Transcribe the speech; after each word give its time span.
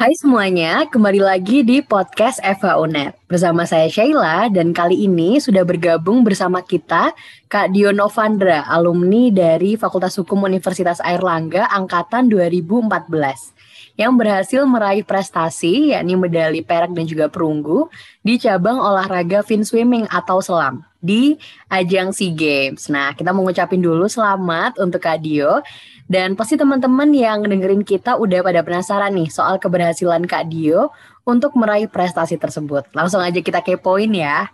Hai 0.00 0.16
semuanya, 0.16 0.88
kembali 0.88 1.20
lagi 1.20 1.60
di 1.60 1.84
podcast 1.84 2.40
Eva 2.40 2.80
Unet. 2.80 3.20
Bersama 3.28 3.68
saya 3.68 3.84
Sheila 3.84 4.48
dan 4.48 4.72
kali 4.72 4.96
ini 4.96 5.36
sudah 5.36 5.60
bergabung 5.60 6.24
bersama 6.24 6.64
kita 6.64 7.12
Kak 7.52 7.68
Dio 7.76 7.92
Novandra, 7.92 8.64
alumni 8.64 9.28
dari 9.28 9.76
Fakultas 9.76 10.16
Hukum 10.16 10.48
Universitas 10.48 11.04
Airlangga 11.04 11.68
angkatan 11.68 12.32
2014 12.32 14.00
yang 14.00 14.16
berhasil 14.16 14.64
meraih 14.64 15.04
prestasi 15.04 15.92
yakni 15.92 16.16
medali 16.16 16.64
perak 16.64 16.96
dan 16.96 17.04
juga 17.04 17.28
perunggu 17.28 17.92
di 18.24 18.40
cabang 18.40 18.80
olahraga 18.80 19.44
fin 19.44 19.68
swimming 19.68 20.08
atau 20.08 20.40
selam 20.40 20.80
di 21.00 21.40
ajang 21.72 22.12
SEA 22.12 22.32
Games. 22.36 22.92
Nah, 22.92 23.16
kita 23.16 23.32
mau 23.32 23.42
ngucapin 23.42 23.80
dulu 23.80 24.06
selamat 24.06 24.76
untuk 24.78 25.00
Kak 25.00 25.24
Dio 25.24 25.64
dan 26.06 26.36
pasti 26.36 26.60
teman-teman 26.60 27.08
yang 27.10 27.42
dengerin 27.42 27.82
kita 27.82 28.20
udah 28.20 28.44
pada 28.44 28.60
penasaran 28.60 29.16
nih 29.16 29.32
soal 29.32 29.56
keberhasilan 29.56 30.28
Kak 30.28 30.52
Dio 30.52 30.92
untuk 31.24 31.56
meraih 31.56 31.88
prestasi 31.88 32.36
tersebut. 32.36 32.86
Langsung 32.92 33.24
aja 33.24 33.40
kita 33.40 33.64
kepoin 33.64 34.12
ya. 34.12 34.52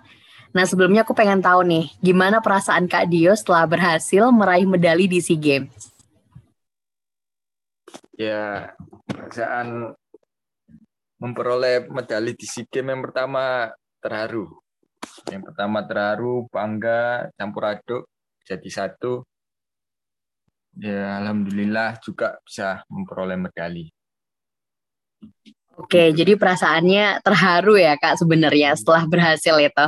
Nah 0.55 0.65
sebelumnya 0.65 1.05
aku 1.05 1.13
pengen 1.13 1.45
tahu 1.45 1.67
nih, 1.67 1.93
gimana 2.01 2.41
perasaan 2.41 2.89
Kak 2.89 3.11
Dio 3.13 3.37
setelah 3.37 3.67
berhasil 3.69 4.25
meraih 4.33 4.65
medali 4.65 5.05
di 5.11 5.21
SEA 5.21 5.37
Games? 5.37 5.93
Ya, 8.17 8.73
perasaan 9.05 9.93
memperoleh 11.21 11.89
medali 11.93 12.33
di 12.33 12.49
SEA 12.49 12.65
Games 12.69 12.89
yang 12.89 13.03
pertama 13.05 13.73
terharu. 14.01 14.66
Yang 15.31 15.43
pertama 15.53 15.83
terharu, 15.85 16.47
bangga, 16.51 17.31
campur 17.39 17.65
aduk, 17.67 18.03
jadi 18.47 18.69
satu 18.71 19.27
ya 20.77 21.25
alhamdulillah 21.25 21.97
juga 22.05 22.37
bisa 22.45 22.85
memperoleh 22.93 23.41
medali. 23.41 23.89
Oke, 25.77 26.09
gitu. 26.13 26.25
jadi 26.25 26.33
perasaannya 26.41 27.21
terharu 27.21 27.77
ya 27.77 27.97
Kak 28.01 28.17
sebenarnya 28.21 28.77
setelah 28.77 29.05
berhasil 29.05 29.57
itu. 29.61 29.87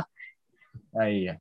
Ah, 0.93 1.09
iya. 1.09 1.37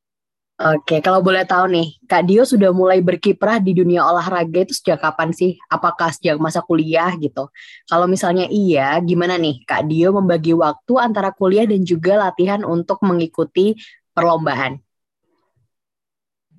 Oke, 0.59 0.99
kalau 0.99 1.23
boleh 1.23 1.47
tahu 1.47 1.71
nih, 1.71 2.03
Kak 2.11 2.27
Dio 2.27 2.43
sudah 2.43 2.75
mulai 2.75 2.99
berkiprah 2.99 3.63
di 3.63 3.79
dunia 3.79 4.03
olahraga 4.03 4.67
itu 4.67 4.75
sejak 4.75 4.99
kapan 4.99 5.31
sih? 5.31 5.55
Apakah 5.71 6.11
sejak 6.11 6.35
masa 6.43 6.67
kuliah 6.67 7.15
gitu? 7.15 7.47
Kalau 7.87 8.11
misalnya 8.11 8.51
iya, 8.51 8.99
gimana 8.99 9.39
nih 9.39 9.63
Kak 9.63 9.87
Dio 9.87 10.11
membagi 10.11 10.59
waktu 10.59 10.99
antara 10.99 11.31
kuliah 11.31 11.63
dan 11.63 11.87
juga 11.87 12.19
latihan 12.19 12.67
untuk 12.67 12.99
mengikuti 13.07 13.79
perlombaan? 14.11 14.83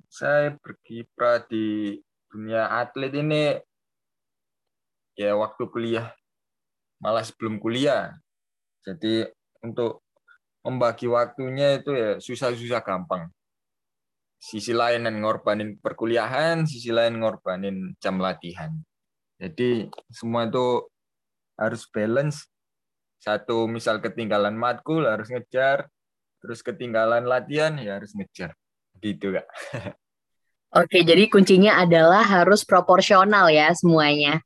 Saya 0.08 0.56
berkiprah 0.56 1.44
di 1.44 2.00
dunia 2.32 2.72
atlet 2.72 3.12
ini 3.12 3.60
ya 5.12 5.36
waktu 5.36 5.68
kuliah 5.68 6.08
malah 7.04 7.20
sebelum 7.20 7.60
kuliah 7.60 8.16
jadi 8.80 9.28
untuk 9.60 10.00
membagi 10.64 11.04
waktunya 11.04 11.76
itu 11.76 11.92
ya 11.92 12.16
susah-susah 12.16 12.80
gampang 12.80 13.28
sisi 14.40 14.72
lain 14.72 15.04
yang 15.04 15.20
ngorbanin 15.20 15.76
perkuliahan 15.76 16.64
sisi 16.64 16.88
lain 16.88 17.20
ngorbanin 17.20 17.92
jam 18.00 18.16
latihan. 18.16 18.72
Jadi 19.36 19.92
semua 20.08 20.48
itu 20.48 20.88
harus 21.60 21.84
balance. 21.92 22.48
Satu 23.20 23.68
misal 23.68 24.00
ketinggalan 24.00 24.56
matkul 24.56 25.04
harus 25.04 25.28
ngejar. 25.28 25.92
Terus 26.40 26.64
ketinggalan 26.64 27.28
latihan 27.28 27.76
ya 27.76 28.00
harus 28.00 28.16
ngejar. 28.16 28.56
Gitu 28.96 29.36
kak. 29.36 29.46
Oke, 30.80 31.02
jadi 31.02 31.26
kuncinya 31.28 31.82
adalah 31.82 32.22
harus 32.24 32.64
proporsional 32.64 33.50
ya 33.52 33.74
semuanya. 33.76 34.40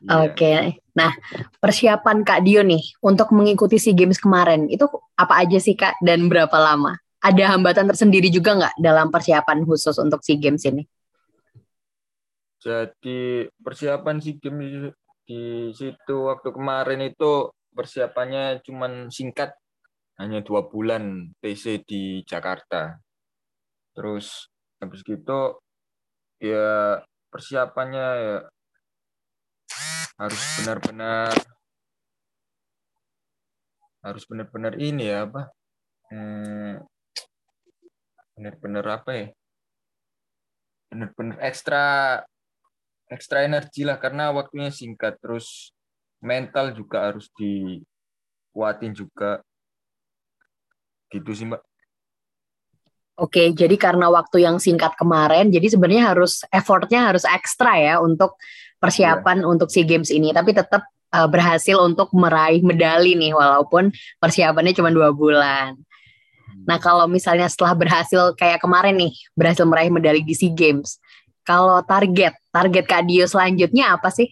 Yeah. 0.00 0.28
Oke, 0.28 0.80
nah 0.96 1.12
persiapan 1.60 2.24
Kak 2.24 2.44
Dio 2.44 2.64
nih 2.64 2.80
untuk 3.04 3.32
mengikuti 3.32 3.76
SEA 3.76 3.96
Games 3.96 4.20
kemarin 4.20 4.68
itu 4.68 4.88
apa 5.16 5.44
aja 5.44 5.60
sih 5.60 5.76
Kak? 5.76 6.00
Dan 6.00 6.28
berapa 6.32 6.56
lama? 6.56 7.03
Ada 7.24 7.56
hambatan 7.56 7.88
tersendiri 7.88 8.28
juga 8.28 8.52
nggak 8.52 8.74
dalam 8.76 9.08
persiapan 9.08 9.64
khusus 9.64 9.96
untuk 9.96 10.20
SEA 10.20 10.36
Games 10.36 10.60
ini? 10.68 10.84
Jadi 12.60 13.48
persiapan 13.56 14.20
SEA 14.20 14.36
Games 14.36 14.92
di 15.24 15.72
situ 15.72 16.16
waktu 16.28 16.52
kemarin 16.52 17.00
itu 17.00 17.48
persiapannya 17.72 18.60
cuma 18.60 19.08
singkat, 19.08 19.56
hanya 20.20 20.44
dua 20.44 20.68
bulan 20.68 21.32
TC 21.40 21.80
di 21.88 22.20
Jakarta. 22.28 23.00
Terus 23.96 24.52
habis 24.84 25.00
gitu 25.00 25.56
ya 26.44 27.00
persiapannya 27.32 28.06
ya 28.20 28.36
harus 30.20 30.42
benar-benar 30.60 31.34
harus 34.04 34.22
benar-benar 34.28 34.76
ini 34.76 35.08
ya 35.08 35.24
apa 35.24 35.48
hmm, 36.12 36.84
benar-benar 38.34 38.84
apa 39.02 39.10
ya 39.14 39.26
benar-benar 40.90 41.38
ekstra 41.42 41.84
ekstra 43.10 43.46
energi 43.46 43.86
lah 43.86 43.98
karena 43.98 44.34
waktunya 44.34 44.70
singkat 44.74 45.18
terus 45.22 45.70
mental 46.18 46.74
juga 46.74 47.10
harus 47.10 47.30
dikuatin 47.34 48.94
juga 48.94 49.42
gitu 51.12 51.30
sih 51.30 51.46
mbak 51.46 51.62
Oke, 53.14 53.54
jadi 53.54 53.78
karena 53.78 54.10
waktu 54.10 54.42
yang 54.42 54.58
singkat 54.58 54.98
kemarin, 54.98 55.46
jadi 55.46 55.70
sebenarnya 55.70 56.10
harus 56.10 56.42
effortnya 56.50 57.14
harus 57.14 57.22
ekstra 57.22 57.78
ya 57.78 57.94
untuk 58.02 58.34
persiapan 58.82 59.46
yeah. 59.46 59.50
untuk 59.54 59.70
SEA 59.70 59.86
Games 59.86 60.10
ini. 60.10 60.34
Tapi 60.34 60.50
tetap 60.50 60.82
uh, 61.14 61.30
berhasil 61.30 61.78
untuk 61.78 62.10
meraih 62.10 62.58
medali 62.66 63.14
nih, 63.14 63.30
walaupun 63.30 63.94
persiapannya 64.18 64.74
cuma 64.74 64.90
dua 64.90 65.14
bulan. 65.14 65.78
Nah, 66.62 66.78
kalau 66.78 67.10
misalnya 67.10 67.50
setelah 67.50 67.74
berhasil 67.74 68.32
kayak 68.38 68.62
kemarin 68.62 68.94
nih, 68.94 69.12
berhasil 69.34 69.66
meraih 69.66 69.90
medali 69.90 70.22
di 70.22 70.32
SEA 70.38 70.54
Games, 70.54 71.02
kalau 71.42 71.82
target, 71.82 72.32
target 72.54 72.84
Kak 72.86 73.04
Dio 73.04 73.26
selanjutnya 73.26 73.98
apa 73.98 74.08
sih? 74.14 74.30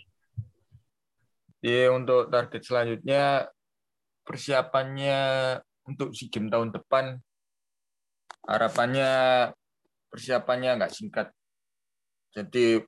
Iya, 1.62 1.90
untuk 1.90 2.30
target 2.30 2.62
selanjutnya 2.62 3.50
persiapannya 4.24 5.20
untuk 5.86 6.14
SEA 6.14 6.30
Games 6.30 6.50
tahun 6.50 6.70
depan 6.70 7.18
harapannya 8.46 9.10
persiapannya 10.10 10.70
nggak 10.82 10.94
singkat. 10.94 11.28
Jadi 12.32 12.82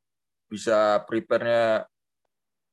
bisa 0.50 1.02
prepare-nya 1.04 1.86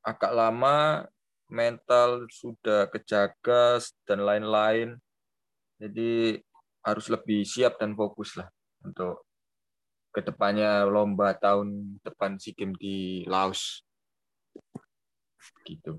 agak 0.02 0.32
lama, 0.34 1.06
mental 1.52 2.26
sudah 2.32 2.88
kejaga 2.90 3.78
dan 4.08 4.24
lain-lain. 4.24 4.98
Jadi 5.78 6.40
harus 6.82 7.06
lebih 7.10 7.46
siap 7.46 7.78
dan 7.78 7.94
fokus 7.94 8.34
lah 8.38 8.50
untuk 8.82 9.22
ke 10.12 10.20
depannya 10.20 10.84
lomba 10.84 11.32
tahun 11.38 11.98
depan 12.04 12.36
SEA 12.36 12.52
Games 12.52 12.76
di 12.76 13.24
Laos. 13.24 13.80
Gitu. 15.64 15.98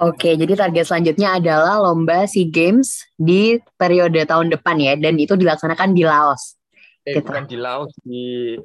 Oke, 0.00 0.32
jadi 0.40 0.56
target 0.56 0.88
selanjutnya 0.88 1.36
adalah 1.36 1.76
lomba 1.84 2.24
SEA 2.24 2.48
Games 2.48 3.04
di 3.20 3.60
periode 3.76 4.24
tahun 4.24 4.48
depan 4.48 4.80
ya, 4.80 4.96
dan 4.96 5.20
itu 5.20 5.36
dilaksanakan 5.36 5.92
di 5.92 6.02
Laos. 6.08 6.56
Eh, 7.04 7.20
gitu. 7.20 7.28
bukan 7.28 7.44
di 7.44 7.56
Laos, 7.60 7.92
di 8.00 8.56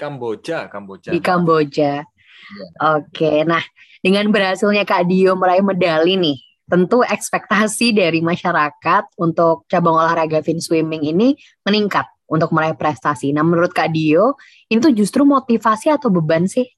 Kamboja, 0.00 0.72
Kamboja. 0.72 1.12
Di 1.12 1.20
Kamboja. 1.20 2.00
Ya. 2.00 2.96
Oke, 2.96 3.44
nah 3.44 3.60
dengan 4.00 4.32
berhasilnya 4.32 4.88
Kak 4.88 5.04
Dio 5.04 5.36
meraih 5.36 5.60
medali 5.60 6.16
nih, 6.16 6.38
tentu 6.70 7.02
ekspektasi 7.02 7.90
dari 7.90 8.22
masyarakat 8.22 9.18
untuk 9.18 9.66
cabang 9.66 9.98
olahraga 9.98 10.38
fin 10.40 10.62
swimming 10.62 11.02
ini 11.02 11.34
meningkat 11.66 12.06
untuk 12.30 12.54
meraih 12.54 12.78
prestasi. 12.78 13.34
Nah, 13.34 13.42
menurut 13.42 13.74
Kak 13.74 13.90
Dio, 13.90 14.38
itu 14.70 14.94
justru 14.94 15.26
motivasi 15.26 15.90
atau 15.90 16.14
beban 16.14 16.46
sih? 16.46 16.70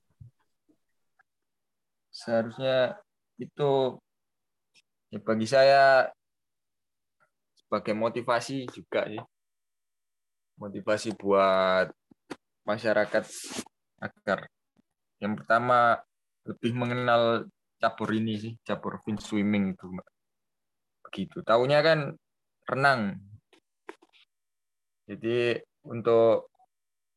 Seharusnya 2.09 2.97
itu 3.37 4.01
ya 5.13 5.21
bagi 5.21 5.45
saya 5.45 6.09
sebagai 7.53 7.93
motivasi 7.93 8.65
juga 8.73 9.05
sih 9.09 9.21
motivasi 10.61 11.17
buat 11.19 11.91
masyarakat 12.63 13.25
agar 13.99 14.47
yang 15.19 15.35
pertama 15.35 15.99
lebih 16.47 16.73
mengenal 16.75 17.49
cabur 17.83 18.15
ini 18.15 18.39
sih 18.39 18.53
cabur 18.63 19.03
fin 19.03 19.19
swimming 19.19 19.75
itu 19.75 19.91
begitu. 21.03 21.43
Tahunya 21.43 21.79
kan 21.83 21.99
renang. 22.71 23.19
Jadi 25.11 25.59
untuk 25.91 26.47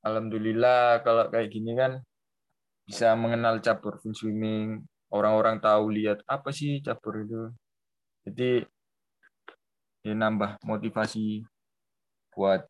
alhamdulillah 0.02 1.06
kalau 1.06 1.30
kayak 1.30 1.54
gini 1.54 1.78
kan 1.78 2.02
bisa 2.90 3.14
mengenal 3.14 3.62
cabur 3.62 4.02
fin 4.02 4.18
swimming. 4.18 4.82
Orang-orang 5.14 5.62
tahu 5.62 5.94
lihat 5.94 6.26
apa 6.26 6.50
sih 6.50 6.82
cabur 6.82 7.22
itu. 7.22 7.42
Jadi 8.26 8.66
ya 10.02 10.18
nambah 10.18 10.58
motivasi 10.66 11.46
buat 12.34 12.66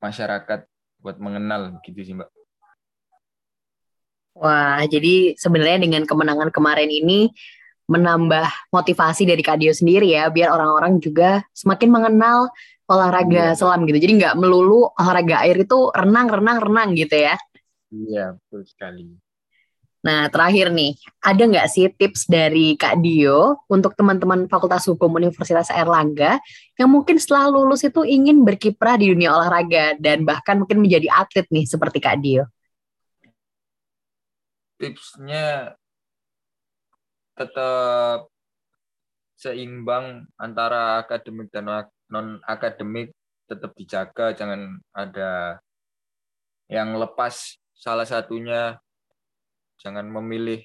masyarakat 0.00 0.64
buat 1.04 1.16
mengenal 1.20 1.76
gitu 1.84 2.00
sih 2.00 2.16
mbak 2.16 2.28
Wah, 4.34 4.82
jadi 4.90 5.38
sebenarnya 5.38 5.78
dengan 5.86 6.02
kemenangan 6.02 6.50
kemarin 6.50 6.90
ini 6.90 7.30
menambah 7.86 8.72
motivasi 8.74 9.28
dari 9.28 9.44
Kak 9.44 9.62
Dio 9.62 9.70
sendiri 9.70 10.10
ya, 10.10 10.26
biar 10.32 10.50
orang-orang 10.50 10.98
juga 10.98 11.44
semakin 11.54 11.88
mengenal 11.92 12.50
olahraga 12.90 13.52
iya. 13.52 13.56
selam 13.56 13.86
gitu. 13.86 13.96
Jadi 14.00 14.12
nggak 14.24 14.34
melulu 14.36 14.90
olahraga 14.98 15.44
air 15.44 15.62
itu 15.62 15.88
renang, 15.94 16.28
renang, 16.28 16.58
renang 16.60 16.88
gitu 16.98 17.14
ya. 17.14 17.38
Iya, 17.94 18.34
betul 18.34 18.66
sekali. 18.66 19.06
Nah, 20.04 20.28
terakhir 20.28 20.68
nih, 20.68 21.00
ada 21.24 21.42
nggak 21.48 21.68
sih 21.72 21.88
tips 21.88 22.28
dari 22.28 22.76
Kak 22.76 23.00
Dio 23.00 23.64
untuk 23.72 23.96
teman-teman 23.96 24.44
Fakultas 24.52 24.84
Hukum 24.84 25.08
Universitas 25.16 25.72
Erlangga 25.72 26.36
yang 26.76 26.92
mungkin 26.92 27.16
setelah 27.16 27.48
lulus 27.48 27.88
itu 27.88 28.04
ingin 28.04 28.44
berkiprah 28.44 29.00
di 29.00 29.08
dunia 29.16 29.32
olahraga 29.32 29.96
dan 29.96 30.28
bahkan 30.28 30.60
mungkin 30.60 30.84
menjadi 30.84 31.08
atlet 31.08 31.48
nih 31.48 31.64
seperti 31.64 32.04
Kak 32.04 32.20
Dio? 32.20 32.44
Tipsnya 34.84 35.72
tetap 37.32 38.28
seimbang 39.32 40.28
antara 40.36 41.00
akademik 41.00 41.48
dan 41.48 41.88
non 42.12 42.36
akademik 42.44 43.16
tetap 43.48 43.72
dijaga 43.80 44.36
jangan 44.36 44.76
ada 44.92 45.56
yang 46.68 47.00
lepas 47.00 47.56
salah 47.72 48.04
satunya. 48.04 48.76
Jangan 49.80 50.04
memilih 50.04 50.60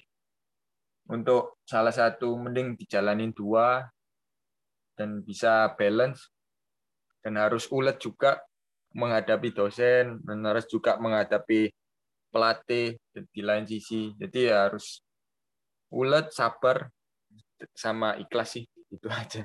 untuk 1.08 1.56
salah 1.64 1.96
satu 1.96 2.36
mending 2.36 2.76
dijalanin 2.76 3.32
dua 3.32 3.88
dan 5.00 5.24
bisa 5.24 5.72
balance. 5.80 6.28
Dan 7.24 7.40
harus 7.40 7.72
ulet 7.72 7.96
juga 7.96 8.36
menghadapi 8.92 9.48
dosen 9.56 10.20
dan 10.24 10.44
harus 10.44 10.68
juga 10.68 11.00
menghadapi 11.00 11.72
pelatih 12.30 12.96
di 13.12 13.42
lain 13.42 13.66
sisi 13.66 14.14
jadi 14.16 14.66
harus 14.66 15.02
ulet 15.90 16.30
sabar 16.30 16.88
sama 17.76 18.16
ikhlas 18.16 18.56
sih 18.56 18.64
itu 18.90 19.06
aja 19.10 19.44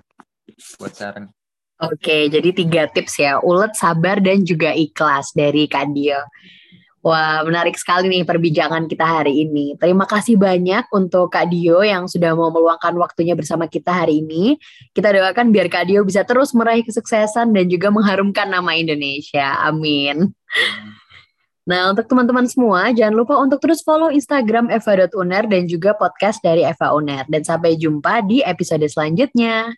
buat 0.77 0.93
saran 0.93 1.27
Oke, 1.75 2.31
jadi 2.31 2.55
tiga 2.55 2.87
tips 2.87 3.19
ya, 3.19 3.43
ulet, 3.43 3.75
sabar, 3.75 4.23
dan 4.23 4.47
juga 4.47 4.71
ikhlas 4.71 5.35
dari 5.35 5.67
Kak 5.67 5.91
Dio. 5.91 6.23
Wah, 7.03 7.43
menarik 7.43 7.75
sekali 7.77 8.07
nih 8.09 8.23
perbincangan 8.23 8.87
kita 8.87 9.03
hari 9.03 9.43
ini. 9.43 9.75
Terima 9.75 10.07
kasih 10.07 10.39
banyak 10.39 10.89
untuk 10.89 11.29
Kak 11.29 11.51
Dio 11.51 11.83
yang 11.83 12.07
sudah 12.07 12.31
mau 12.33 12.47
meluangkan 12.49 12.95
waktunya 12.97 13.35
bersama 13.35 13.67
kita 13.67 13.91
hari 13.91 14.25
ini. 14.25 14.55
Kita 14.95 15.13
doakan 15.13 15.51
biar 15.51 15.67
Kak 15.67 15.85
Dio 15.85 16.01
bisa 16.07 16.23
terus 16.23 16.55
meraih 16.55 16.81
kesuksesan 16.81 17.51
dan 17.51 17.67
juga 17.67 17.91
mengharumkan 17.91 18.47
nama 18.47 18.71
Indonesia. 18.73 19.59
Amin. 19.67 20.31
Nah, 21.65 21.89
untuk 21.89 22.05
teman-teman 22.05 22.45
semua, 22.45 22.93
jangan 22.93 23.17
lupa 23.17 23.41
untuk 23.41 23.57
terus 23.57 23.81
follow 23.81 24.13
Instagram 24.13 24.69
eva.uner 24.69 25.49
dan 25.49 25.65
juga 25.65 25.97
podcast 25.97 26.37
dari 26.45 26.61
Eva 26.61 26.93
Uner. 26.93 27.25
Dan 27.25 27.41
sampai 27.41 27.73
jumpa 27.73 28.21
di 28.21 28.45
episode 28.45 28.85
selanjutnya. 28.85 29.73